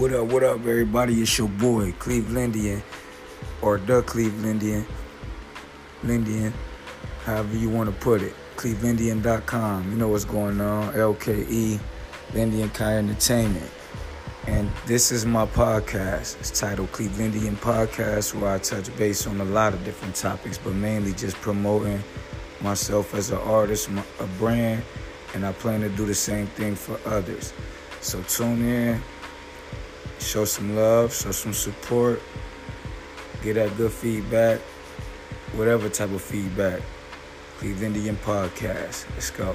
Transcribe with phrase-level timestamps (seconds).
[0.00, 1.20] What up, what up, everybody?
[1.20, 2.82] It's your boy, Cleevlindian,
[3.60, 4.86] or the Cleevlindian,
[6.02, 6.54] Lindian,
[7.26, 8.32] however you want to put it.
[8.56, 9.90] Cleevlindian.com.
[9.90, 10.94] You know what's going on.
[10.94, 11.78] LKE,
[12.32, 13.70] Lindian Kai Entertainment.
[14.46, 16.40] And this is my podcast.
[16.40, 20.72] It's titled Cleevlindian Podcast, where I touch base on a lot of different topics, but
[20.72, 22.02] mainly just promoting
[22.62, 24.82] myself as an artist, a brand,
[25.34, 27.52] and I plan to do the same thing for others.
[28.00, 29.02] So tune in,
[30.20, 32.20] show some love, show some support,
[33.42, 34.60] get that good feedback,
[35.52, 36.80] whatever type of feedback.
[37.60, 39.04] Cleevlindian Podcast.
[39.10, 39.54] Let's go.